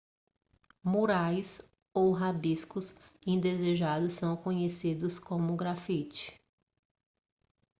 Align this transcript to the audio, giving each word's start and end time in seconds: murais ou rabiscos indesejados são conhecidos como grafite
murais 0.83 1.61
ou 1.93 2.11
rabiscos 2.11 2.95
indesejados 3.23 4.13
são 4.13 4.35
conhecidos 4.35 5.19
como 5.19 5.55
grafite 5.55 6.41